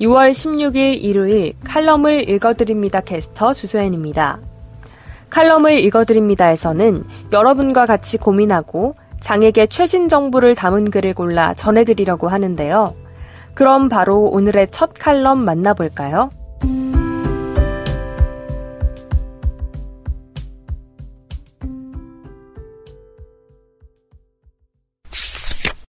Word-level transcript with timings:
6월 0.00 0.30
16일 0.30 1.02
일요일 1.02 1.52
칼럼을 1.64 2.28
읽어드립니다 2.28 3.00
캐스터 3.00 3.54
주소연입니다. 3.54 4.40
칼럼을 5.30 5.78
읽어드립니다에서는 5.80 7.04
여러분과 7.32 7.86
같이 7.86 8.18
고민하고 8.18 8.96
장에게 9.20 9.66
최신 9.66 10.08
정보를 10.08 10.54
담은 10.54 10.90
글을 10.90 11.14
골라 11.14 11.54
전해드리려고 11.54 12.28
하는데요. 12.28 12.94
그럼 13.54 13.88
바로 13.88 14.24
오늘의 14.24 14.68
첫 14.72 14.92
칼럼 14.98 15.44
만나볼까요? 15.44 16.30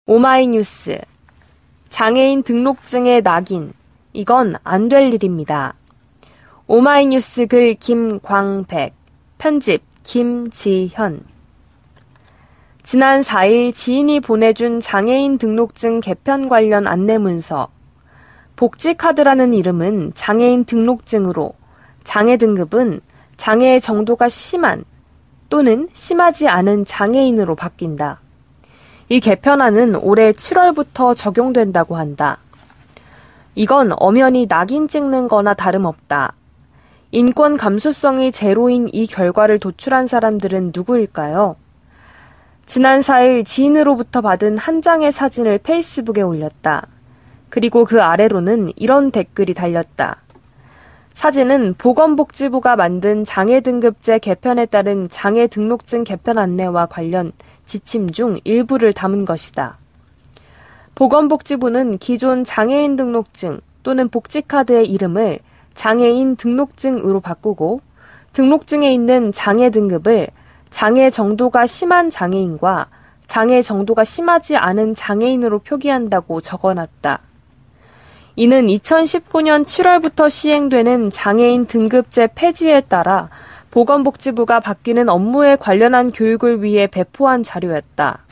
오마이뉴스 0.07 0.99
장애인 1.91 2.43
등록증의 2.43 3.23
낙인 3.23 3.73
이건 4.19 4.57
안 4.65 4.89
될 4.89 5.15
일입니다. 5.15 5.75
오마이뉴스 6.67 7.47
글 7.47 7.75
김광백 7.75 8.93
편집 9.39 9.81
김지현 10.03 11.21
지난 12.83 13.21
4일 13.21 13.73
지인이 13.73 14.19
보내준 14.19 14.81
장애인 14.81 15.39
등록증 15.39 16.01
개편 16.01 16.49
관련 16.49 16.89
안내문서 16.89 17.69
복지카드라는 18.57 19.55
이름은 19.55 20.15
장애인 20.17 20.65
등록증으로 20.65 21.55
장애 22.03 22.37
등급은 22.39 23.01
장애의 23.37 23.81
정도가 23.81 24.29
심한 24.29 24.85
또는 25.49 25.89
심하지 25.93 26.49
않은 26.49 26.87
장애인으로 26.87 27.55
바뀐다. 27.55 28.19
이 29.11 29.21
개편안은 29.21 29.95
올해 29.95 30.33
7월부터 30.33 31.17
적용된다고 31.17 31.97
한다. 31.97 32.39
이건 33.59 33.91
엄연히 33.97 34.47
낙인 34.47 34.87
찍는 34.87 35.27
거나 35.27 35.53
다름없다. 35.53 36.33
인권 37.11 37.57
감수성이 37.57 38.31
제로인 38.31 38.87
이 38.93 39.05
결과를 39.05 39.59
도출한 39.59 40.07
사람들은 40.07 40.71
누구일까요? 40.73 41.57
지난 42.67 43.01
4일 43.01 43.45
지인으로부터 43.45 44.21
받은 44.21 44.59
한 44.59 44.81
장의 44.81 45.11
사진을 45.11 45.59
페이스북에 45.59 46.23
올렸다. 46.23 46.87
그리고 47.49 47.85
그 47.85 48.01
아래로는 48.01 48.75
이런 48.77 49.11
댓글이 49.11 49.55
달렸다. 49.55 50.19
사진은 51.15 51.75
보건복지부가 51.79 52.77
만든 52.77 53.25
장애 53.25 53.61
등급제 53.61 54.21
개편에 54.21 54.67
따른 54.67 55.09
장애 55.11 55.49
등록증 55.49 56.05
개편 56.05 56.39
안내와 56.39 56.87
관련 56.87 57.33
지침 57.67 58.11
중 58.11 58.39
일부를 58.45 58.93
담은 58.93 59.25
것이다. 59.25 59.79
보건복지부는 60.99 61.99
기존 61.99 62.43
장애인 62.43 62.97
등록증 62.97 63.61
또는 63.85 64.09
복지카드의 64.09 64.91
이름을 64.91 65.39
장애인 65.75 66.35
등록증으로 66.35 67.21
바꾸고 67.21 67.79
등록증에 68.33 68.93
있는 68.93 69.31
장애 69.31 69.71
등급을 69.71 70.27
장애 70.71 71.09
정도가 71.09 71.69
심한 71.69 72.11
장애인과 72.11 72.89
장애 73.29 73.63
정도가 73.63 74.03
심하지 74.03 74.57
않은 74.57 74.97
장애인으로 74.97 75.61
표기한다고 75.61 76.41
적어놨다. 76.41 77.21
이는 78.35 78.67
2019년 78.67 79.65
7월부터 79.65 80.29
시행되는 80.29 81.11
장애인 81.11 81.67
등급제 81.67 82.31
폐지에 82.35 82.81
따라 82.81 83.29
보건복지부가 83.71 84.59
바뀌는 84.59 85.09
업무에 85.09 85.55
관련한 85.55 86.11
교육을 86.11 86.65
위해 86.65 86.89
배포한 86.89 87.45
자료였다. 87.45 88.25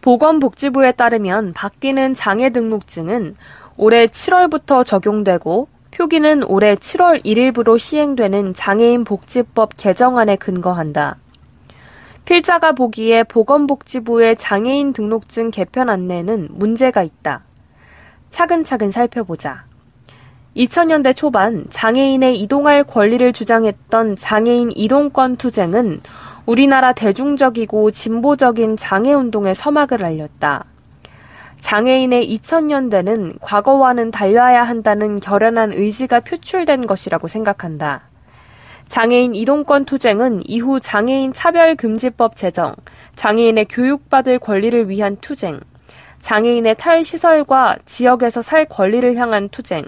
보건복지부에 0.00 0.92
따르면 0.92 1.52
바뀌는 1.52 2.14
장애 2.14 2.50
등록증은 2.50 3.36
올해 3.76 4.06
7월부터 4.06 4.84
적용되고 4.84 5.68
표기는 5.90 6.44
올해 6.44 6.74
7월 6.74 7.24
1일부로 7.24 7.78
시행되는 7.78 8.54
장애인 8.54 9.04
복지법 9.04 9.76
개정안에 9.76 10.36
근거한다. 10.36 11.16
필자가 12.24 12.72
보기에 12.72 13.24
보건복지부의 13.24 14.36
장애인 14.36 14.92
등록증 14.92 15.50
개편 15.50 15.88
안내는 15.88 16.48
문제가 16.52 17.02
있다. 17.02 17.42
차근차근 18.30 18.90
살펴보자. 18.90 19.64
2000년대 20.56 21.14
초반 21.14 21.66
장애인의 21.70 22.40
이동할 22.40 22.84
권리를 22.84 23.32
주장했던 23.32 24.16
장애인 24.16 24.72
이동권 24.74 25.36
투쟁은 25.36 26.00
우리나라 26.46 26.92
대중적이고 26.92 27.90
진보적인 27.90 28.76
장애운동의 28.76 29.54
서막을 29.54 30.04
알렸다. 30.04 30.64
장애인의 31.60 32.36
2000년대는 32.36 33.38
과거와는 33.40 34.10
달라야 34.10 34.62
한다는 34.62 35.16
결연한 35.16 35.72
의지가 35.72 36.20
표출된 36.20 36.86
것이라고 36.86 37.28
생각한다. 37.28 38.02
장애인 38.88 39.34
이동권 39.34 39.84
투쟁은 39.84 40.42
이후 40.46 40.80
장애인 40.80 41.32
차별금지법 41.32 42.34
제정, 42.34 42.74
장애인의 43.14 43.66
교육받을 43.66 44.38
권리를 44.40 44.88
위한 44.88 45.16
투쟁, 45.20 45.60
장애인의 46.20 46.74
탈시설과 46.76 47.76
지역에서 47.86 48.42
살 48.42 48.64
권리를 48.64 49.14
향한 49.16 49.48
투쟁, 49.48 49.84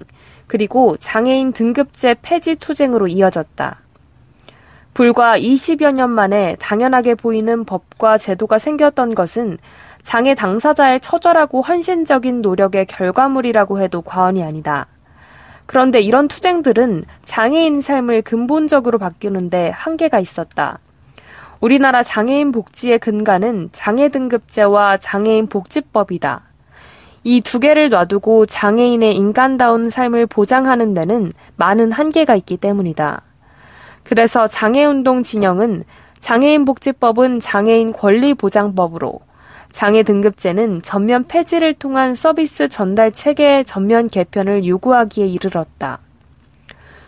그리고 0.47 0.97
장애인 0.99 1.53
등급제 1.53 2.17
폐지 2.23 2.55
투쟁으로 2.55 3.09
이어졌다. 3.09 3.81
불과 4.95 5.39
20여 5.39 5.93
년 5.93 6.11
만에 6.11 6.57
당연하게 6.61 7.15
보이는 7.15 7.65
법과 7.65 8.19
제도가 8.19 8.59
생겼던 8.59 9.15
것은 9.15 9.59
장애 10.03 10.35
당사자의 10.35 11.01
처절하고 11.01 11.63
헌신적인 11.63 12.43
노력의 12.43 12.87
결과물이라고 12.87 13.81
해도 13.81 14.03
과언이 14.03 14.43
아니다. 14.43 14.87
그런데 15.67 16.01
이런 16.01 16.29
투쟁들은 16.29 17.05
장애인 17.25 17.81
삶을 17.81 18.23
근본적으로 18.23 18.99
바뀌는데 18.99 19.71
한계가 19.71 20.21
있었다. 20.21 20.79
우리나라 21.61 22.03
장애인 22.03 22.53
복지의 22.53 22.99
근간은 22.99 23.71
장애 23.73 24.09
등급제와 24.09 24.99
장애인 24.99 25.47
복지법이다. 25.47 26.41
이 27.25 27.41
두 27.41 27.61
개를 27.61 27.89
놔두고 27.89 28.47
장애인의 28.47 29.15
인간다운 29.15 29.89
삶을 29.89 30.27
보장하는 30.27 30.93
데는 30.93 31.33
많은 31.57 31.93
한계가 31.93 32.35
있기 32.35 32.57
때문이다. 32.57 33.23
그래서 34.05 34.47
장애운동 34.47 35.23
진영은 35.23 35.85
장애인 36.21 36.65
복지법은 36.65 37.41
장애인 37.41 37.93
권리보장법으로 37.93 39.21
장애 39.73 40.03
등급제는 40.03 40.83
전면 40.83 41.25
폐지를 41.25 41.75
통한 41.75 42.15
서비스 42.15 42.69
전달 42.69 43.11
체계의 43.12 43.65
전면 43.65 44.07
개편을 44.07 44.67
요구하기에 44.67 45.27
이르렀다. 45.27 45.99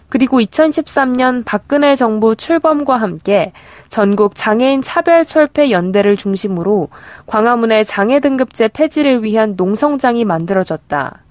그리고 0.09 0.41
2013년 0.41 1.45
박근혜 1.45 1.97
정부 1.97 2.37
출범과 2.37 2.97
함께 2.97 3.53
전국 3.89 4.37
장애인 4.37 4.81
차별 4.81 5.25
철폐 5.25 5.71
연대를 5.71 6.17
중심으로 6.17 6.89
광화문의 7.27 7.85
장애 7.85 8.21
등급제 8.21 8.69
폐지를 8.69 9.25
위한 9.25 9.55
농성장이 9.57 10.25
만들어졌다. 10.25 11.24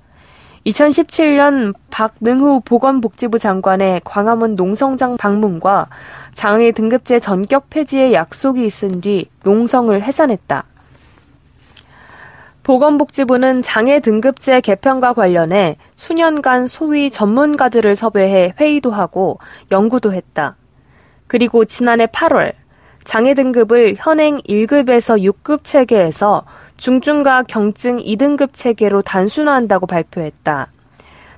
2017년 0.66 1.74
박능후 1.90 2.62
보건복지부 2.63 3.38
장관의 3.38 4.01
광화문 4.06 4.56
농성장 4.56 5.17
방문과 5.17 5.87
장애 6.34 6.72
등급제 6.72 7.20
전격 7.20 7.70
폐지의 7.70 8.14
약속이 8.14 8.66
있은 8.66 9.02
뒤 9.02 9.29
농성을 9.43 10.02
해산했다. 10.02 10.64
보건복지부는 12.64 13.61
장애 13.61 13.99
등급제 13.99 14.61
개편과 14.61 15.14
관련해 15.14 15.76
수년간 15.96 16.67
소위 16.67 17.09
전문가들을 17.11 17.93
섭외해 17.93 18.53
회의도 18.58 18.90
하고 18.90 19.40
연구도 19.70 20.14
했다. 20.14 20.55
그리고 21.28 21.66
지난해 21.66 22.05
8월 22.05 22.53
장애 23.03 23.34
등급을 23.34 23.96
현행 23.97 24.37
1급에서 24.40 25.22
6급 25.22 25.66
체계에서 25.66 26.46
중증과 26.84 27.44
경증 27.44 28.00
2등급 28.00 28.50
체계로 28.52 29.03
단순화한다고 29.03 29.88
발표했다. 29.88 30.68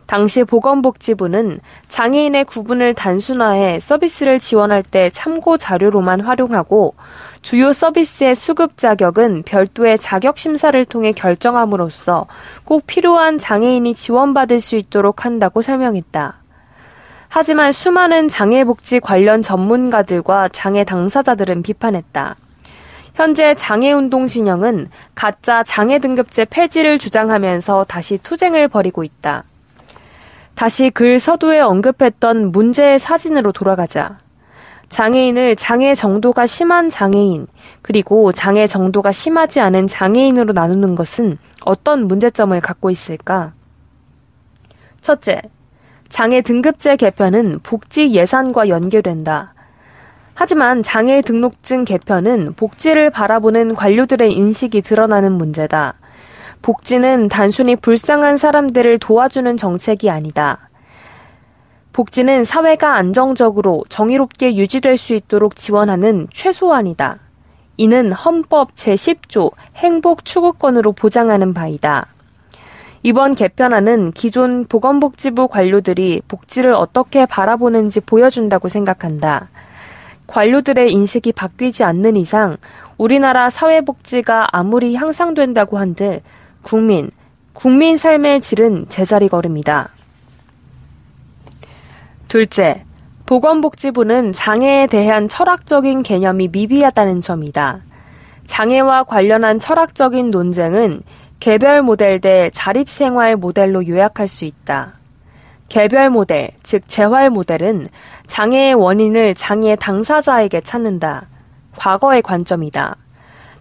당시 0.07 0.43
보건복지부는 0.43 1.59
장애인의 1.87 2.45
구분을 2.45 2.95
단순화해 2.95 3.79
서비스를 3.79 4.39
지원할 4.39 4.81
때 4.81 5.11
참고 5.11 5.59
자료로만 5.59 6.21
활용하고 6.21 6.95
주요 7.43 7.73
서비스의 7.73 8.33
수급 8.33 8.79
자격은 8.79 9.43
별도의 9.43 9.99
자격 9.99 10.39
심사를 10.39 10.83
통해 10.85 11.11
결정함으로써 11.11 12.25
꼭 12.63 12.87
필요한 12.87 13.37
장애인이 13.37 13.93
지원받을 13.93 14.59
수 14.59 14.75
있도록 14.77 15.25
한다고 15.25 15.61
설명했다. 15.61 16.37
하지만 17.29 17.71
수많은 17.71 18.29
장애복지 18.29 18.99
관련 18.99 19.43
전문가들과 19.43 20.49
장애 20.49 20.83
당사자들은 20.83 21.61
비판했다. 21.61 22.35
현재 23.15 23.53
장애운동 23.53 24.27
진영은 24.27 24.87
가짜 25.15 25.63
장애 25.63 25.99
등급제 25.99 26.43
폐지를 26.45 26.99
주장하면서 26.99 27.85
다시 27.85 28.17
투쟁을 28.17 28.67
벌이고 28.67 29.05
있다. 29.05 29.45
다시 30.53 30.89
글 30.89 31.17
서두에 31.17 31.61
언급했던 31.61 32.51
문제의 32.51 32.99
사진으로 32.99 33.53
돌아가자. 33.53 34.19
장애인을 34.89 35.55
장애 35.55 35.95
정도가 35.95 36.45
심한 36.45 36.89
장애인, 36.89 37.47
그리고 37.81 38.33
장애 38.33 38.67
정도가 38.67 39.13
심하지 39.13 39.61
않은 39.61 39.87
장애인으로 39.87 40.51
나누는 40.51 40.95
것은 40.95 41.37
어떤 41.63 42.07
문제점을 42.07 42.59
갖고 42.59 42.89
있을까? 42.89 43.53
첫째, 45.01 45.41
장애 46.09 46.41
등급제 46.41 46.97
개편은 46.97 47.61
복지 47.63 48.11
예산과 48.11 48.67
연계된다. 48.67 49.54
하지만 50.37 50.83
장애 50.83 51.21
등록증 51.21 51.85
개편은 51.85 52.53
복지를 52.55 53.09
바라보는 53.09 53.73
관료들의 53.73 54.33
인식이 54.33 54.81
드러나는 54.81 55.31
문제다. 55.31 55.93
복지는 56.61 57.29
단순히 57.29 57.77
불쌍한 57.77 58.35
사람들을 58.35 58.99
도와주는 58.99 59.55
정책이 59.55 60.09
아니다. 60.09 60.69
복지는 61.93 62.43
사회가 62.43 62.95
안정적으로 62.95 63.85
정의롭게 63.87 64.57
유지될 64.57 64.97
수 64.97 65.15
있도록 65.15 65.55
지원하는 65.55 66.27
최소한이다. 66.33 67.19
이는 67.77 68.11
헌법 68.11 68.75
제10조 68.75 69.51
행복 69.77 70.25
추구권으로 70.25 70.91
보장하는 70.91 71.53
바이다. 71.53 72.07
이번 73.03 73.35
개편안은 73.35 74.11
기존 74.11 74.65
보건복지부 74.65 75.47
관료들이 75.47 76.23
복지를 76.27 76.73
어떻게 76.73 77.25
바라보는지 77.25 78.01
보여준다고 78.01 78.67
생각한다. 78.67 79.47
관료들의 80.27 80.91
인식이 80.91 81.33
바뀌지 81.33 81.83
않는 81.83 82.15
이상 82.15 82.57
우리나라 82.97 83.49
사회복지가 83.49 84.49
아무리 84.51 84.95
향상된다고 84.95 85.77
한들 85.77 86.21
국민, 86.61 87.11
국민 87.53 87.97
삶의 87.97 88.41
질은 88.41 88.87
제자리 88.89 89.29
걸음이다. 89.29 89.89
둘째, 92.27 92.83
보건복지부는 93.25 94.33
장애에 94.33 94.87
대한 94.87 95.29
철학적인 95.29 96.03
개념이 96.03 96.49
미비하다는 96.49 97.21
점이다. 97.21 97.81
장애와 98.45 99.03
관련한 99.03 99.57
철학적인 99.57 100.31
논쟁은 100.31 101.01
개별 101.39 101.81
모델 101.81 102.19
대 102.19 102.49
자립생활 102.53 103.35
모델로 103.35 103.87
요약할 103.87 104.27
수 104.27 104.45
있다. 104.45 104.93
개별 105.69 106.09
모델, 106.09 106.51
즉 106.63 106.83
재활 106.87 107.29
모델은 107.29 107.89
장애의 108.27 108.75
원인을 108.75 109.35
장애 109.35 109.75
당사자에게 109.75 110.61
찾는다. 110.61 111.27
과거의 111.77 112.21
관점이다. 112.21 112.95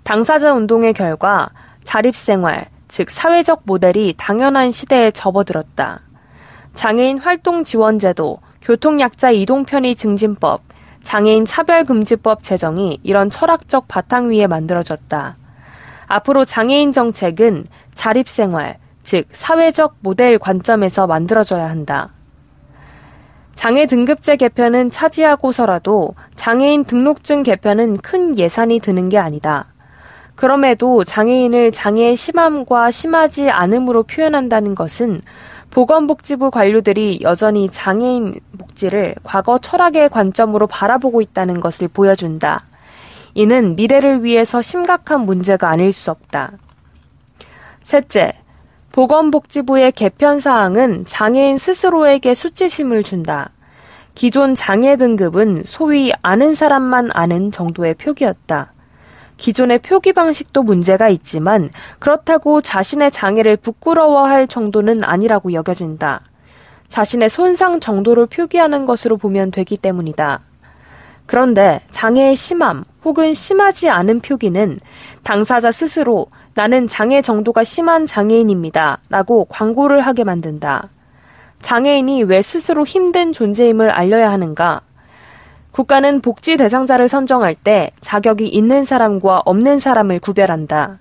당사자 0.03 0.53
운동의 0.53 0.93
결과 0.93 1.51
자립생활, 1.85 2.67
즉 2.89 3.11
사회적 3.11 3.63
모델이 3.65 4.15
당연한 4.17 4.71
시대에 4.71 5.11
접어들었다. 5.11 6.01
장애인 6.75 7.19
활동 7.19 7.65
지원제도, 7.65 8.39
교통약자 8.61 9.31
이동편의 9.31 9.95
증진법, 9.95 10.63
장애인 11.03 11.45
차별금지법 11.45 12.43
제정이 12.43 13.01
이런 13.03 13.31
철학적 13.31 13.89
바탕 13.89 14.31
위에 14.31 14.47
만들어졌다. 14.47 15.37
앞으로 16.07 16.45
장애인 16.45 16.93
정책은 16.93 17.67
자립생활, 17.95 18.79
즉 19.05 19.27
사회적 19.33 19.97
모델 20.01 20.39
관점에서 20.39 21.07
만들어져야 21.07 21.69
한다. 21.69 22.11
장애 23.55 23.87
등급제 23.87 24.37
개편은 24.37 24.91
차지하고서라도 24.91 26.15
장애인 26.35 26.85
등록증 26.85 27.45
개편은 27.45 27.99
큰 27.99 28.37
예산이 28.37 28.81
드는 28.81 29.11
게 29.11 29.19
아니다. 29.19 29.67
그럼에도 30.35 31.05
장애인을 31.05 31.71
장애의 31.71 32.17
심함과 32.17 32.91
심하지 32.91 33.51
않음으로 33.51 34.03
표현한다는 34.03 34.75
것은 34.75 35.21
보건복지부 35.71 36.51
관료들이 36.51 37.21
여전히 37.23 37.69
장애인 37.69 38.41
복지를 38.59 39.15
과거 39.23 39.59
철학의 39.59 40.09
관점으로 40.09 40.67
바라보고 40.67 41.21
있다는 41.21 41.61
것을 41.61 41.89
보여준다. 41.89 42.59
이는 43.35 43.77
미래를 43.77 44.25
위해서 44.25 44.63
심각한 44.63 45.21
문제가 45.23 45.69
아닐 45.69 45.93
수 45.93 46.11
없다. 46.11 46.53
셋째, 47.83 48.33
보건복지부의 48.95 49.91
개편 49.91 50.39
사항은 50.39 51.05
장애인 51.05 51.59
스스로에게 51.59 52.33
수치심을 52.33 53.03
준다. 53.03 53.51
기존 54.15 54.55
장애 54.55 54.97
등급은 54.97 55.65
소위 55.65 56.13
아는 56.23 56.55
사람만 56.55 57.11
아는 57.13 57.51
정도의 57.51 57.95
표기였다. 57.95 58.73
기존의 59.37 59.81
표기 59.81 60.13
방식도 60.13 60.63
문제가 60.63 61.09
있지만 61.09 61.71
그렇다고 61.99 62.61
자신의 62.61 63.11
장애를 63.11 63.57
부끄러워할 63.57 64.47
정도는 64.47 65.03
아니라고 65.03 65.53
여겨진다. 65.53 66.21
자신의 66.87 67.31
손상 67.31 67.81
정도를 67.81 68.27
표기하는 68.27 68.87
것으로 68.87 69.17
보면 69.17 69.51
되기 69.51 69.77
때문이다. 69.77 70.39
그런데 71.27 71.81
장애의 71.91 72.37
심함 72.37 72.85
혹은 73.05 73.35
심하지 73.35 73.91
않은 73.91 74.21
표기는 74.21 74.79
당사자 75.25 75.73
스스로 75.73 76.29
나는 76.55 76.87
장애 76.87 77.21
정도가 77.21 77.65
심한 77.65 78.07
장애인입니다. 78.07 78.99
라고 79.09 79.45
광고를 79.47 80.01
하게 80.01 80.23
만든다. 80.23 80.89
장애인이 81.61 82.23
왜 82.25 82.43
스스로 82.43 82.85
힘든 82.85 83.33
존재임을 83.33 83.91
알려야 83.91 84.31
하는가? 84.31 84.83
국가는 85.73 86.21
복지 86.21 86.57
대상자를 86.57 87.09
선정할 87.09 87.57
때 87.57 87.91
자격이 88.01 88.47
있는 88.47 88.85
사람과 88.85 89.43
없는 89.45 89.81
사람을 89.81 90.21
구별한다. 90.21 91.01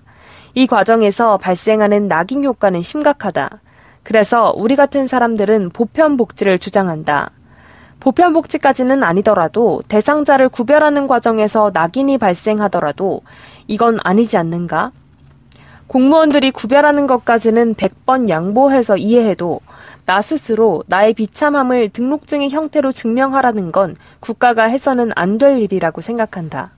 이 0.54 0.66
과정에서 0.66 1.38
발생하는 1.38 2.08
낙인 2.08 2.44
효과는 2.44 2.82
심각하다. 2.82 3.60
그래서 4.02 4.52
우리 4.56 4.74
같은 4.74 5.06
사람들은 5.06 5.70
보편 5.70 6.16
복지를 6.16 6.58
주장한다. 6.58 7.30
보편 8.00 8.32
복지까지는 8.32 9.04
아니더라도 9.04 9.82
대상자를 9.86 10.48
구별하는 10.48 11.06
과정에서 11.06 11.70
낙인이 11.72 12.18
발생하더라도 12.18 13.22
이건 13.68 13.98
아니지 14.02 14.36
않는가? 14.36 14.90
공무원들이 15.86 16.50
구별하는 16.50 17.06
것까지는 17.06 17.74
100번 17.74 18.28
양보해서 18.28 18.96
이해해도 18.96 19.60
나 20.06 20.20
스스로 20.22 20.82
나의 20.86 21.14
비참함을 21.14 21.90
등록증의 21.90 22.50
형태로 22.50 22.92
증명하라는 22.92 23.72
건 23.72 23.96
국가가 24.20 24.64
해서는 24.64 25.12
안 25.14 25.38
될 25.38 25.58
일이라고 25.58 26.00
생각한다. 26.00 26.70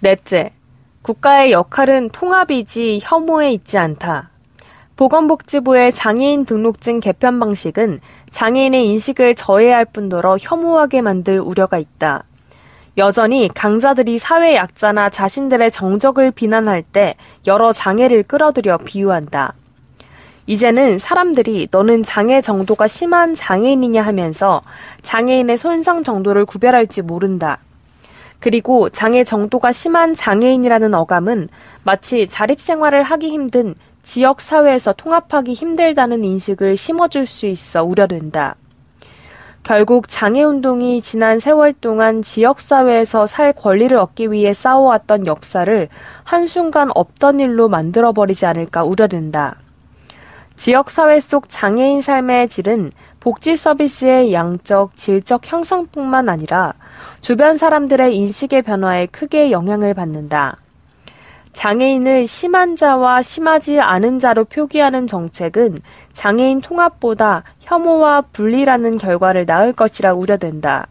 넷째, 0.00 0.52
국가의 1.02 1.52
역할은 1.52 2.10
통합이지 2.10 3.00
혐오에 3.02 3.52
있지 3.52 3.78
않다. 3.78 4.30
보건복지부의 4.96 5.92
장애인 5.92 6.44
등록증 6.44 7.00
개편 7.00 7.40
방식은 7.40 8.00
장애인의 8.30 8.86
인식을 8.86 9.34
저해할 9.34 9.86
뿐더러 9.86 10.36
혐오하게 10.38 11.00
만들 11.00 11.40
우려가 11.40 11.78
있다. 11.78 12.24
여전히 13.00 13.48
강자들이 13.48 14.18
사회 14.18 14.54
약자나 14.54 15.08
자신들의 15.08 15.70
정적을 15.70 16.32
비난할 16.32 16.82
때 16.82 17.14
여러 17.46 17.72
장애를 17.72 18.24
끌어들여 18.24 18.76
비유한다. 18.76 19.54
이제는 20.46 20.98
사람들이 20.98 21.68
너는 21.70 22.02
장애 22.02 22.42
정도가 22.42 22.88
심한 22.88 23.34
장애인이냐 23.34 24.02
하면서 24.02 24.60
장애인의 25.00 25.56
손상 25.56 26.04
정도를 26.04 26.44
구별할지 26.44 27.00
모른다. 27.00 27.60
그리고 28.38 28.90
장애 28.90 29.24
정도가 29.24 29.72
심한 29.72 30.12
장애인이라는 30.12 30.92
어감은 30.92 31.48
마치 31.84 32.28
자립생활을 32.28 33.02
하기 33.02 33.30
힘든 33.30 33.74
지역 34.02 34.42
사회에서 34.42 34.92
통합하기 34.92 35.54
힘들다는 35.54 36.22
인식을 36.22 36.76
심어줄 36.76 37.26
수 37.26 37.46
있어 37.46 37.82
우려된다. 37.82 38.56
결국 39.62 40.08
장애운동이 40.08 41.02
지난 41.02 41.38
세월 41.38 41.74
동안 41.74 42.22
지역사회에서 42.22 43.26
살 43.26 43.52
권리를 43.52 43.96
얻기 43.96 44.32
위해 44.32 44.52
싸워왔던 44.52 45.26
역사를 45.26 45.88
한순간 46.24 46.90
없던 46.94 47.40
일로 47.40 47.68
만들어버리지 47.68 48.46
않을까 48.46 48.84
우려된다. 48.84 49.56
지역사회 50.56 51.20
속 51.20 51.48
장애인 51.48 52.00
삶의 52.00 52.48
질은 52.48 52.92
복지 53.20 53.56
서비스의 53.56 54.32
양적, 54.32 54.96
질적 54.96 55.42
형성뿐만 55.44 56.28
아니라 56.28 56.74
주변 57.20 57.56
사람들의 57.58 58.16
인식의 58.16 58.62
변화에 58.62 59.06
크게 59.06 59.50
영향을 59.50 59.94
받는다. 59.94 60.56
장애인을 61.52 62.26
심한 62.26 62.76
자와 62.76 63.22
심하지 63.22 63.80
않은 63.80 64.18
자로 64.18 64.44
표기하는 64.44 65.06
정책은 65.06 65.80
장애인 66.12 66.60
통합보다 66.60 67.42
혐오와 67.60 68.22
분리라는 68.32 68.96
결과를 68.96 69.46
낳을 69.46 69.72
것이라 69.72 70.14
우려된다. 70.14 70.86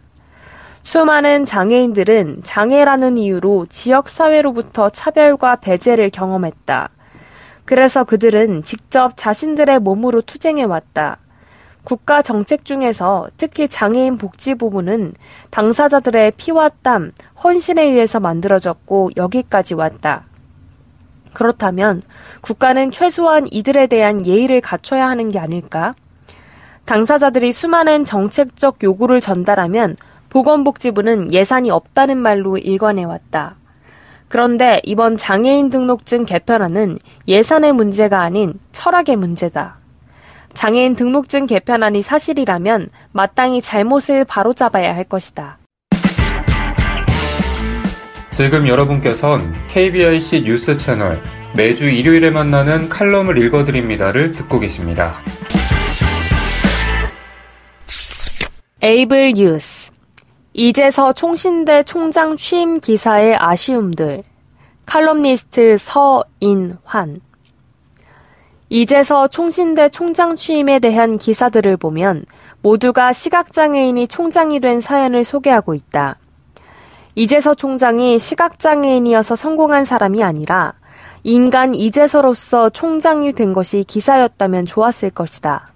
수많은 0.84 1.46
장애인들은 1.46 2.42
장애라는 2.44 3.18
이유로 3.18 3.68
지역사회로부터 3.70 4.90
차별과 4.90 5.58
배제를 5.58 6.10
경험했다. 6.10 6.90
그래서 7.66 8.04
그들은 8.04 8.64
직접 8.64 9.14
자신들의 9.16 9.80
몸으로 9.80 10.22
투쟁해왔다. 10.22 11.18
국가 11.84 12.22
정책 12.22 12.66
중에서 12.66 13.28
특히 13.38 13.68
장애인 13.68 14.18
복지 14.18 14.56
부분은 14.56 15.14
당사자들의 15.50 16.34
피와 16.38 16.70
땀, 16.82 17.12
헌신에 17.44 17.84
의해서 17.84 18.20
만들어졌고 18.20 19.12
여기까지 19.16 19.76
왔다. 19.76 20.26
그렇다면 21.34 22.02
국가는 22.42 22.92
최소한 22.92 23.48
이들에 23.50 23.88
대한 23.88 24.26
예의를 24.26 24.62
갖춰야 24.62 25.08
하는 25.08 25.30
게 25.30 25.40
아닐까? 25.40 25.96
당사자들이 26.86 27.52
수많은 27.52 28.06
정책적 28.06 28.84
요구를 28.84 29.22
전달하면 29.22 29.96
보건복지부는 30.30 31.34
예산이 31.34 31.70
없다는 31.70 32.18
말로 32.18 32.58
일관해왔다. 32.58 33.56
그런데 34.28 34.80
이번 34.84 35.18
장애인 35.18 35.70
등록증 35.70 36.26
개편안은 36.26 37.00
예산의 37.28 37.74
문제가 37.74 38.22
아닌 38.22 38.60
철학의 38.72 39.16
문제다. 39.16 39.78
장애인 40.54 40.96
등록증 40.96 41.46
개편안이 41.46 42.02
사실이라면 42.02 42.90
마땅히 43.12 43.62
잘못을 43.62 44.26
바로잡아야 44.26 44.96
할 44.96 45.04
것이다. 45.04 45.58
지금 48.40 48.70
여러분께선 48.70 49.42
KBIC 49.68 50.44
뉴스 50.46 50.78
채널 50.78 51.22
매주 51.58 51.90
일요일에 51.90 52.30
만나는 52.30 52.88
칼럼을 52.88 53.38
읽어드립니다를 53.38 54.32
듣고 54.32 54.62
계십니다. 54.62 55.12
에이블 58.82 59.34
뉴스 59.34 59.92
이재서 60.54 61.12
총신대 61.12 61.84
총장 61.84 62.38
취임 62.38 62.80
기사의 62.80 63.36
아쉬움들 63.36 64.24
칼럼니스트 64.86 65.76
서인환 65.78 67.20
이재서 68.70 69.28
총신대 69.28 69.90
총장 69.90 70.38
취임에 70.38 70.80
대한 70.80 71.18
기사들을 71.18 71.76
보면 71.76 72.24
모두가 72.62 73.12
시각장애인이 73.12 74.08
총장이 74.08 74.62
된 74.62 74.80
사연을 74.80 75.26
소개하고 75.26 75.74
있다. 75.74 76.16
이재서 77.20 77.54
총장이 77.54 78.18
시각장애인이어서 78.18 79.36
성공한 79.36 79.84
사람이 79.84 80.24
아니라 80.24 80.72
인간 81.24 81.76
이재서로서 81.76 82.70
총장이 82.70 83.34
된 83.34 83.52
것이 83.52 83.84
기사였다면 83.86 84.66
좋았을 84.66 85.10
것이다. 85.10 85.68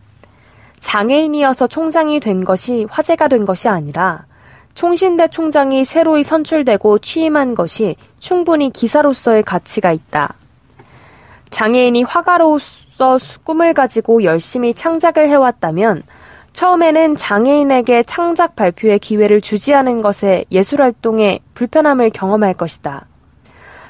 장애인이어서 0.79 1.67
총장이 1.67 2.21
된 2.21 2.45
것이 2.45 2.87
화제가 2.89 3.27
된 3.27 3.45
것이 3.45 3.67
아니라 3.67 4.23
총신대 4.73 5.27
총장이 5.31 5.83
새로이 5.83 6.23
선출되고 6.23 6.99
취임한 6.99 7.55
것이 7.55 7.97
충분히 8.19 8.69
기사로서의 8.69 9.43
가치가 9.43 9.91
있다. 9.91 10.35
장애인이 11.49 12.03
화가로서 12.03 13.17
꿈을 13.43 13.73
가지고 13.73 14.23
열심히 14.23 14.73
창작을 14.73 15.27
해왔다면 15.27 16.03
처음에는 16.53 17.15
장애인에게 17.15 18.03
창작 18.03 18.55
발표의 18.55 18.99
기회를 18.99 19.41
주지 19.41 19.73
않은 19.73 20.01
것에 20.01 20.45
예술활동에 20.51 21.39
불편함을 21.55 22.11
경험할 22.11 22.53
것이다. 22.53 23.07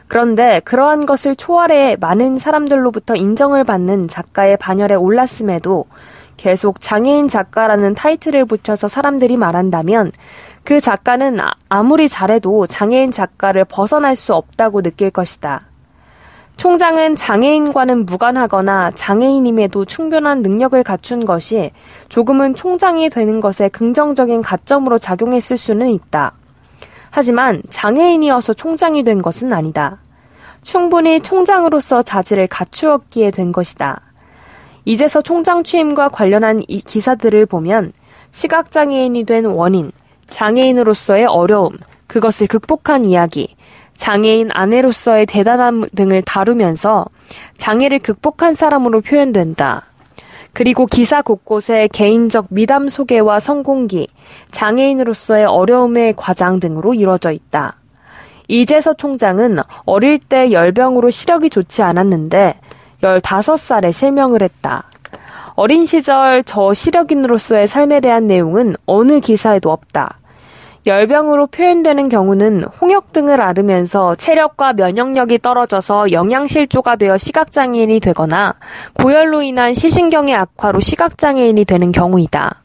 그런데 0.08 0.62
그러한 0.64 1.06
것을 1.06 1.36
초월해 1.36 1.98
많은 2.00 2.40
사람들로부터 2.40 3.16
인정을 3.16 3.64
받는 3.64 4.08
작가의 4.08 4.58
반열에 4.58 4.96
올랐음에도 4.96 5.86
계속 6.38 6.80
장애인 6.80 7.28
작가라는 7.28 7.96
타이틀을 7.96 8.46
붙여서 8.46 8.88
사람들이 8.88 9.38
말한다면 9.38 10.12
그 10.64 10.80
작가는 10.80 11.40
아, 11.40 11.52
아무리 11.68 12.08
잘해도 12.08 12.68
장애인 12.68 13.12
작가를 13.12 13.66
벗어날 13.66 14.16
수 14.16 14.34
없다고 14.34 14.82
느낄 14.82 15.10
것이다. 15.10 15.73
총장은 16.58 17.16
장애인과는 17.16 18.06
무관하거나 18.06 18.92
장애인임에도 18.92 19.86
충분한 19.86 20.42
능력을 20.42 20.82
갖춘 20.84 21.26
것이 21.26 21.72
조금은 22.10 22.56
총장이 22.56 23.10
되는 23.10 23.42
것에 23.42 23.70
긍정적인 23.70 24.42
가점으로 24.42 25.00
작용했을 25.00 25.58
수는 25.58 25.90
있다. 25.90 26.34
하지만 27.10 27.62
장애인이어서 27.70 28.54
총장이 28.54 29.04
된 29.04 29.22
것은 29.22 29.52
아니다. 29.52 29.98
충분히 30.62 31.20
총장으로서 31.20 32.02
자질을 32.02 32.48
갖추었기에 32.48 33.32
된 33.32 33.52
것이다. 33.52 34.00
이제서 34.86 35.22
총장 35.22 35.64
취임과 35.64 36.10
관련한 36.10 36.64
이 36.68 36.82
기사들을 36.82 37.46
보면 37.46 37.94
시각장애인이 38.32 39.24
된 39.26 39.46
원인, 39.46 39.92
장애인으로서의 40.28 41.26
어려움, 41.26 41.78
그것을 42.08 42.48
극복한 42.48 43.06
이야기, 43.06 43.56
장애인 43.98 44.50
아내로서의 44.54 45.26
대단함 45.26 45.86
등을 45.96 46.22
다루면서 46.22 47.06
장애를 47.58 48.00
극복한 48.00 48.56
사람으로 48.56 49.02
표현된다. 49.02 49.84
그리고 50.54 50.86
기사 50.86 51.22
곳곳에 51.22 51.90
개인적 51.92 52.48
미담 52.50 52.88
소개와 52.88 53.40
성공기, 53.40 54.08
장애인으로서의 54.52 55.46
어려움의 55.46 56.14
과장 56.16 56.60
등으로 56.60 56.94
이루어져 56.94 57.32
있다. 57.32 57.78
이재서 58.48 58.94
총장은 58.94 59.60
어릴 59.86 60.20
때 60.20 60.52
열병으로 60.52 61.10
시력이 61.10 61.50
좋지 61.50 61.82
않았는데 61.82 62.60
15살에 63.02 63.92
실명을 63.92 64.44
했다. 64.44 64.84
어린 65.56 65.86
시절 65.86 66.44
저 66.44 66.74
시력인으로서의 66.74 67.68
삶에 67.68 68.00
대한 68.00 68.28
내용은 68.28 68.76
어느 68.86 69.20
기사에도 69.20 69.72
없다. 69.72 70.20
열병으로 70.86 71.48
표현되는 71.48 72.10
경우는 72.10 72.66
홍역 72.82 73.14
등을 73.14 73.40
앓으면서 73.42 74.16
체력과 74.16 74.74
면역력이 74.74 75.40
떨어져서 75.40 76.12
영양실조가 76.12 76.98
되어 76.98 77.18
시각장애인이 77.18 78.00
되거나 78.02 78.56
고열로 78.94 79.42
인한 79.42 79.74
시신경의 79.74 80.36
악화로 80.36 80.82
시각장애인이 80.82 81.64
되는 81.66 81.92
경우이다. 81.92 82.64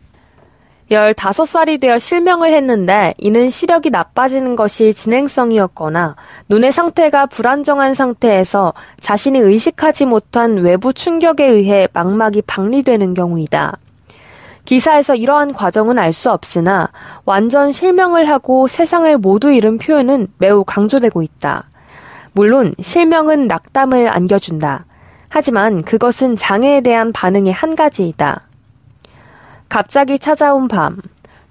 15살이 0.90 1.80
되어 1.80 1.98
실명을 1.98 2.52
했는데 2.52 3.14
이는 3.18 3.50
시력이 3.50 3.90
나빠지는 3.90 4.56
것이 4.56 4.94
진행성이었거나 4.94 6.16
눈의 6.48 6.72
상태가 6.72 7.26
불안정한 7.26 7.92
상태에서 7.94 8.72
자신이 9.00 9.38
의식하지 9.38 10.06
못한 10.06 10.56
외부 10.58 10.94
충격에 10.94 11.44
의해 11.44 11.88
망막이 11.92 12.42
박리되는 12.42 13.12
경우이다. 13.12 13.76
기사에서 14.68 15.14
이러한 15.14 15.54
과정은 15.54 15.98
알 15.98 16.12
수 16.12 16.30
없으나 16.30 16.90
완전 17.25 17.72
실명을 17.72 18.28
하고 18.28 18.66
세상을 18.66 19.16
모두 19.16 19.50
잃은 19.50 19.78
표현은 19.78 20.28
매우 20.37 20.62
강조되고 20.62 21.22
있다. 21.22 21.62
물론 22.32 22.75
실명은 22.78 23.46
낙담을 23.46 24.08
안겨준다. 24.08 24.84
하지만 25.30 25.82
그것은 25.84 26.37
장애에 26.37 26.82
대한 26.82 27.12
반응의 27.12 27.50
한 27.50 27.76
가지이다. 27.76 28.42
갑자기 29.70 30.18
찾아온 30.18 30.68
밤. 30.68 30.98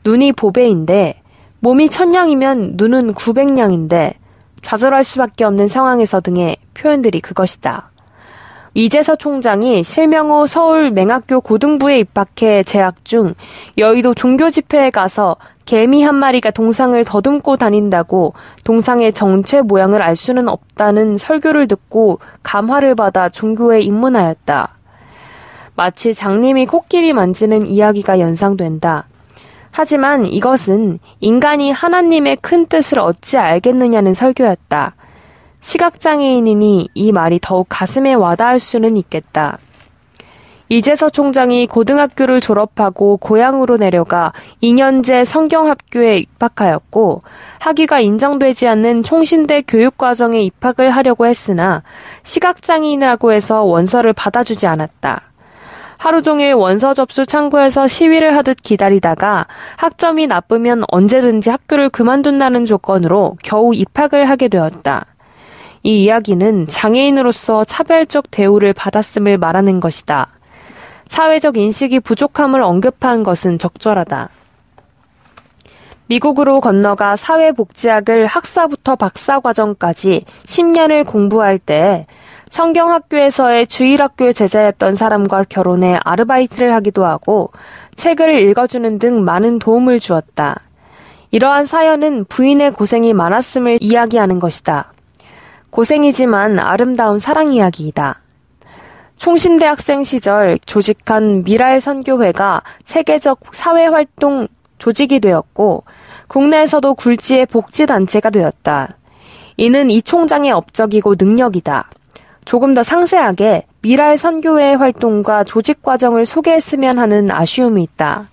눈이 0.06 0.34
보배인데 0.34 1.20
몸이 1.60 1.90
천냥이면 1.90 2.74
눈은 2.76 3.16
구백냥인데 3.16 4.14
좌절할 4.62 5.04
수밖에 5.04 5.44
없는 5.44 5.68
상황에서 5.68 6.22
등의 6.22 6.58
표현들이 6.76 7.22
그것이다. 7.22 7.90
이재서 8.74 9.16
총장이 9.16 9.84
실명 9.84 10.30
후 10.30 10.48
서울 10.48 10.92
맹학교 10.92 11.42
고등부에 11.42 12.00
입학해 12.00 12.64
재학 12.64 13.04
중 13.06 13.34
여의도 13.78 14.14
종교 14.14 14.50
집회에 14.50 14.90
가서 14.90 15.36
개미 15.66 16.04
한 16.04 16.16
마리가 16.16 16.52
동상을 16.52 17.04
더듬고 17.04 17.58
다닌다고 17.58 18.34
동상의 18.64 19.12
정체 19.14 19.62
모양을 19.62 20.02
알 20.02 20.16
수는 20.16 20.48
없다는 20.48 21.18
설교를 21.18 21.68
듣고 21.68 22.20
감화를 22.44 22.96
받아 22.96 23.28
종교에 23.28 23.82
입문하였다. 23.82 24.76
마치 25.76 26.14
장님이 26.14 26.66
코끼리 26.66 27.14
만지는 27.14 27.68
이야기가 27.68 28.20
연상된다. 28.20 29.08
하지만 29.72 30.26
이것은 30.26 31.00
인간이 31.20 31.72
하나님의 31.72 32.38
큰 32.38 32.66
뜻을 32.66 33.00
어찌 33.00 33.38
알겠느냐는 33.38 34.14
설교였다. 34.14 34.96
시각장애인이니 35.68 36.88
이 36.94 37.12
말이 37.12 37.40
더욱 37.42 37.66
가슴에 37.68 38.14
와닿을 38.14 38.58
수는 38.58 38.96
있겠다. 38.96 39.58
이재서 40.70 41.10
총장이 41.10 41.68
고등학교를 41.68 42.40
졸업하고 42.40 43.18
고향으로 43.18 43.76
내려가 43.76 44.32
2년제 44.64 45.26
성경학교에 45.26 46.20
입학하였고 46.20 47.20
학위가 47.60 48.00
인정되지 48.00 48.66
않는 48.70 49.04
총신대 49.04 49.64
교육과정에 49.64 50.42
입학을 50.42 50.90
하려고 50.90 51.26
했으나 51.26 51.84
시각장애인이라고 52.24 53.34
해서 53.34 53.64
원서를 53.64 54.14
받아주지 54.14 54.68
않았다. 54.68 55.22
하루 55.98 56.22
종일 56.22 56.54
원서 56.54 56.94
접수 56.94 57.26
창구에서 57.26 57.88
시위를 57.88 58.38
하듯 58.38 58.62
기다리다가 58.62 59.48
학점이 59.76 60.28
나쁘면 60.28 60.86
언제든지 60.88 61.50
학교를 61.50 61.90
그만둔다는 61.90 62.66
조건으로 62.66 63.36
겨우 63.44 63.76
입학을 63.76 64.30
하게 64.30 64.48
되었다. 64.48 65.06
이 65.88 66.04
이야기는 66.04 66.68
장애인으로서 66.68 67.64
차별적 67.64 68.30
대우를 68.30 68.74
받았음을 68.74 69.38
말하는 69.38 69.80
것이다. 69.80 70.28
사회적 71.08 71.56
인식이 71.56 72.02
부족함을 72.02 72.62
언급한 72.62 73.24
것은 73.24 73.58
적절하다. 73.58 74.28
미국으로 76.08 76.60
건너가 76.60 77.16
사회복지학을 77.16 78.26
학사부터 78.26 78.98
박사 78.98 79.40
과정까지 79.40 80.24
10년을 80.44 81.06
공부할 81.08 81.58
때 81.58 82.06
성경학교에서의 82.50 83.68
주일학교 83.68 84.34
제자였던 84.34 84.96
사람과 84.96 85.46
결혼해 85.48 86.00
아르바이트를 86.04 86.74
하기도 86.74 87.06
하고 87.06 87.50
책을 87.96 88.40
읽어주는 88.40 89.00
등 89.00 89.24
많은 89.24 89.60
도움을 89.60 90.02
주었다. 90.02 90.60
이러한 91.32 91.66
사연은 91.66 92.26
부인의 92.26 92.74
고생이 92.74 93.14
많았음을 93.14 93.78
이야기하는 93.80 94.40
것이다. 94.40 94.92
고생이지만 95.78 96.58
아름다운 96.58 97.20
사랑 97.20 97.54
이야기이다. 97.54 98.20
총신대학생 99.18 100.04
시절 100.04 100.58
조직한 100.66 101.44
미랄 101.44 101.82
선교회가 101.82 102.64
세계적 102.84 103.42
사회활동 103.52 104.48
조직이 104.80 105.20
되었고 105.20 105.84
국내에서도 106.30 106.96
굴지의 106.96 107.46
복지단체가 107.46 108.32
되었다. 108.32 108.98
이는 109.58 109.92
이 109.92 110.02
총장의 110.02 110.52
업적이고 110.52 111.14
능력이다. 111.16 111.92
조금 112.46 112.74
더 112.74 112.82
상세하게 112.82 113.68
미랄 113.84 114.18
선교회 114.18 114.74
활동과 114.74 115.44
조직 115.44 115.84
과정을 115.84 116.26
소개했으면 116.26 116.98
하는 116.98 117.30
아쉬움이 117.30 117.84
있다. 117.84 118.26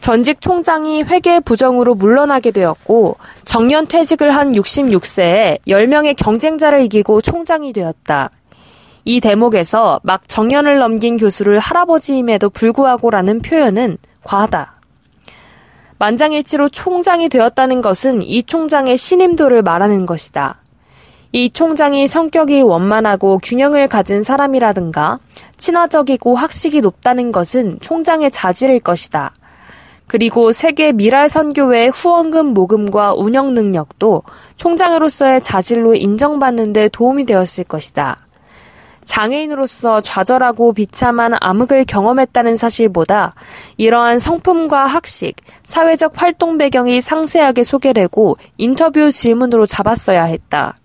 전직 0.00 0.40
총장이 0.40 1.02
회계 1.02 1.40
부정으로 1.40 1.94
물러나게 1.94 2.50
되었고 2.50 3.16
정년 3.44 3.86
퇴직을 3.86 4.34
한 4.34 4.52
66세에 4.52 5.58
10명의 5.66 6.14
경쟁자를 6.16 6.82
이기고 6.84 7.20
총장이 7.20 7.72
되었다. 7.72 8.30
이 9.04 9.20
대목에서 9.20 10.00
막 10.02 10.28
정년을 10.28 10.78
넘긴 10.78 11.16
교수를 11.16 11.58
할아버지임에도 11.58 12.50
불구하고라는 12.50 13.40
표현은 13.40 13.98
과하다. 14.22 14.74
만장일치로 15.98 16.68
총장이 16.68 17.28
되었다는 17.28 17.80
것은 17.80 18.22
이 18.22 18.42
총장의 18.42 18.96
신임도를 18.96 19.62
말하는 19.62 20.06
것이다. 20.06 20.60
이 21.32 21.50
총장이 21.50 22.06
성격이 22.06 22.62
원만하고 22.62 23.38
균형을 23.42 23.88
가진 23.88 24.22
사람이라든가 24.22 25.18
친화적이고 25.58 26.36
학식이 26.36 26.80
높다는 26.80 27.32
것은 27.32 27.78
총장의 27.80 28.30
자질일 28.30 28.80
것이다. 28.80 29.32
그리고 30.08 30.52
세계 30.52 30.90
미랄 30.90 31.28
선교회 31.28 31.88
후원금 31.88 32.46
모금과 32.54 33.14
운영 33.14 33.54
능력도 33.54 34.22
총장으로서의 34.56 35.42
자질로 35.42 35.94
인정받는 35.94 36.72
데 36.72 36.88
도움이 36.88 37.26
되었을 37.26 37.64
것이다. 37.64 38.18
장애인으로서 39.04 40.00
좌절하고 40.02 40.74
비참한 40.74 41.34
암흑을 41.40 41.84
경험했다는 41.86 42.56
사실보다 42.56 43.34
이러한 43.76 44.18
성품과 44.18 44.86
학식, 44.86 45.34
사회적 45.64 46.12
활동 46.16 46.58
배경이 46.58 47.00
상세하게 47.00 47.62
소개되고 47.62 48.36
인터뷰 48.58 49.10
질문으로 49.10 49.66
잡았어야 49.66 50.24
했다. 50.24 50.76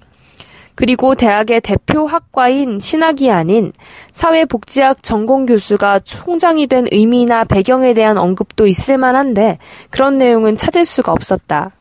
그리고 0.75 1.15
대학의 1.15 1.61
대표 1.61 2.07
학과인 2.07 2.79
신학이 2.79 3.29
아닌 3.31 3.71
사회복지학 4.11 5.03
전공 5.03 5.45
교수가 5.45 5.99
총장이 5.99 6.67
된 6.67 6.85
의미나 6.91 7.43
배경에 7.43 7.93
대한 7.93 8.17
언급도 8.17 8.67
있을 8.67 8.97
만한데 8.97 9.57
그런 9.89 10.17
내용은 10.17 10.57
찾을 10.57 10.85
수가 10.85 11.11
없었다. 11.11 11.71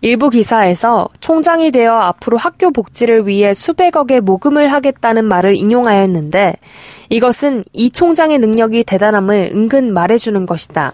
일부 0.00 0.30
기사에서 0.30 1.08
총장이 1.20 1.72
되어 1.72 1.98
앞으로 1.98 2.36
학교 2.36 2.70
복지를 2.70 3.26
위해 3.26 3.52
수백억의 3.52 4.20
모금을 4.20 4.72
하겠다는 4.72 5.24
말을 5.24 5.56
인용하였는데 5.56 6.54
이것은 7.08 7.64
이 7.72 7.90
총장의 7.90 8.38
능력이 8.38 8.84
대단함을 8.84 9.50
은근 9.52 9.92
말해주는 9.92 10.46
것이다. 10.46 10.92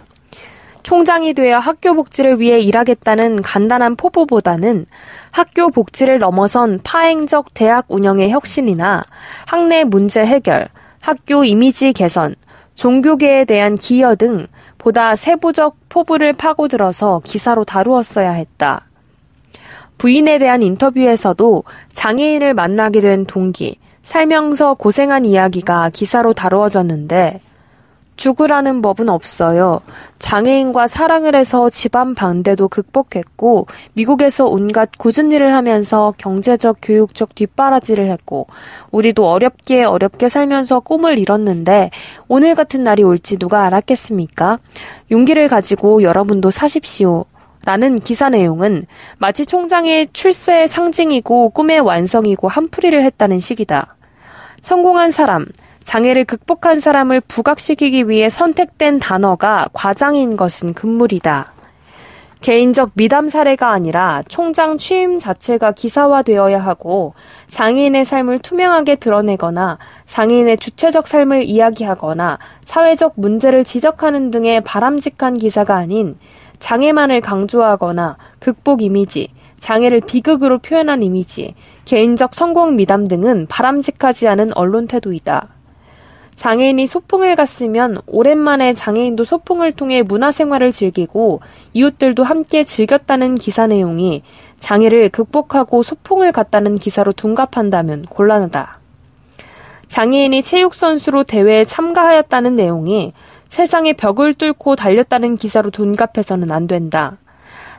총장이 0.85 1.33
되어 1.33 1.59
학교 1.59 1.95
복지를 1.95 2.41
위해 2.41 2.61
일하겠다는 2.61 3.41
간단한 3.41 3.97
포부보다는 3.97 4.85
학교 5.31 5.71
복지를 5.71 6.19
넘어선 6.19 6.79
파행적 6.85 7.55
대학 7.55 7.87
운영의 7.89 8.31
혁신이나 8.31 9.03
학내 9.47 9.85
문제 9.85 10.25
해결, 10.25 10.69
학교 11.01 11.43
이미지 11.43 11.95
개선, 11.95 12.35
종교계에 12.75 13.47
대한 13.47 13.77
기여 13.77 14.15
등 14.15 14.47
보다 14.77 15.17
세부적 15.17 15.77
포부를 15.89 16.35
파고들어서 16.35 17.23
기사로 17.25 17.65
다루었어야 17.65 18.33
했다. 18.33 18.83
부인에 19.97 20.39
대한 20.39 20.63
인터뷰에서도 20.63 21.65
장애인을 21.95 22.53
만나게 22.53 23.01
된 23.01 23.25
동기, 23.25 23.79
살면서 24.03 24.75
고생한 24.75 25.25
이야기가 25.25 25.91
기사로 25.95 26.35
다루어졌는데 26.35 27.41
죽으라는 28.17 28.83
법은 28.83 29.09
없어요. 29.09 29.81
장애인과 30.19 30.87
사랑을 30.87 31.35
해서 31.35 31.69
집안 31.69 32.15
반대도 32.15 32.69
극복했고, 32.69 33.67
미국에서 33.95 34.47
온갖 34.47 34.91
굳은 34.99 35.33
일을 35.33 35.53
하면서 35.55 36.15
경제적, 36.19 36.79
교육적 36.83 37.35
뒷바라지를 37.35 38.09
했고, 38.11 38.47
우리도 38.93 39.29
어렵게 39.29 39.85
어렵게 39.85 40.29
살면서 40.29 40.81
꿈을 40.81 41.19
이뤘는데, 41.19 41.91
오늘 42.29 42.55
같은 42.55 42.85
날이 42.85 43.03
올지 43.03 43.37
누가 43.37 43.65
알았겠습니까? 43.65 44.59
용기를 45.11 45.49
가지고 45.49 46.03
여러분도 46.03 46.51
사십시오. 46.51 47.25
라는 47.67 47.97
기사 47.97 48.29
내용은 48.29 48.83
마치 49.19 49.47
총장의 49.47 50.09
출세의 50.13 50.69
상징이고 50.69 51.49
꿈의 51.51 51.81
완성이고 51.81 52.47
한풀이를 52.49 53.03
했다는 53.05 53.41
식이다. 53.41 53.97
성공한 54.61 55.11
사람, 55.11 55.47
장애를 55.85 56.25
극복한 56.25 56.81
사람을 56.81 57.21
부각시키기 57.21 58.09
위해 58.09 58.29
선택된 58.29 58.99
단어가 58.99 59.69
과장인 59.73 60.37
것은 60.37 60.75
금물이다. 60.75 61.53
개인적 62.41 62.91
미담 62.93 63.31
사례가 63.31 63.71
아니라 63.71 64.23
총장 64.29 64.77
취임 64.77 65.19
자체가 65.19 65.73
기사화되어야 65.73 66.59
하고 66.59 67.15
장애인의 67.49 68.05
삶을 68.05 68.41
투명하게 68.41 68.97
드러내거나 68.97 69.79
장애인의 70.07 70.59
주체적 70.59 71.07
삶을 71.07 71.45
이야기하거나 71.45 72.39
사회적 72.67 73.15
문제를 73.17 73.65
지적하는 73.65 74.31
등의 74.31 74.61
바람직한 74.61 75.39
기사가 75.39 75.75
아닌 75.77 76.19
장애만을 76.59 77.23
강조하거나 77.23 78.19
극복 78.41 78.83
이미지, 78.83 79.29
장애를 79.61 80.03
비극으로 80.03 80.59
표현한 80.59 81.03
이미지, 81.03 81.55
개인적 81.87 82.35
성공 82.35 82.77
미담 82.77 83.07
등은 83.09 83.47
바람직하지 83.49 84.29
않은 84.29 84.55
언론 84.55 84.87
태도이다. 84.87 85.49
장애인이 86.37 86.87
소풍을 86.87 87.37
갔으면 87.37 87.99
오랜만에 88.07 88.73
장애인도 88.73 89.25
소풍을 89.25 89.73
통해 89.73 90.03
문화생활을 90.03 90.73
즐기고 90.73 91.41
이웃들도 91.73 92.25
함께 92.25 92.65
즐겼다는 92.65 93.37
기사 93.37 93.67
내용이 93.67 94.23
장애를 94.59 95.11
극복하고 95.11 95.83
소풍을 95.83 96.33
갔다는 96.33 96.75
기사로 96.75 97.13
둔갑한다면 97.13 98.07
곤란하다. 98.07 98.79
장애인이 99.89 100.43
체육선수로 100.43 101.25
대회에 101.25 101.65
참가하였다는 101.65 102.57
내용이 102.57 103.13
세상의 103.49 103.95
벽을 103.95 104.35
뚫고 104.35 104.75
달렸다는 104.75 105.37
기사로 105.37 105.71
둔갑해서는 105.71 106.51
안 106.51 106.67
된다. 106.67 107.19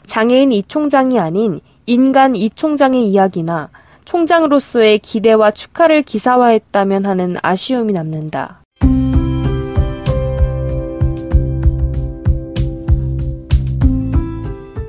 장애인 0.06 0.52
이 0.52 0.64
총장이 0.64 1.20
아닌 1.20 1.60
인간 1.86 2.36
이 2.36 2.50
총장의 2.50 3.06
이야기나 3.08 3.70
총장으로서의 4.06 5.00
기대와 5.00 5.52
축하를 5.52 6.04
기사화했다면 6.04 7.06
하는 7.06 7.36
아쉬움이 7.42 7.94
남는다. 7.94 8.62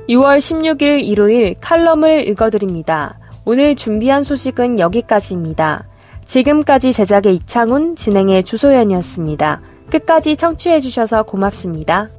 (6월 0.07 0.37
16일) 0.37 1.03
일요일 1.03 1.55
칼럼을 1.59 2.27
읽어드립니다. 2.29 3.19
오늘 3.43 3.75
준비한 3.75 4.23
소식은 4.23 4.79
여기까지입니다. 4.79 5.85
지금까지 6.25 6.93
제작의 6.93 7.35
이창훈, 7.35 7.95
진행의 7.95 8.43
주소연이었습니다. 8.43 9.61
끝까지 9.89 10.35
청취해주셔서 10.35 11.23
고맙습니다. 11.23 12.09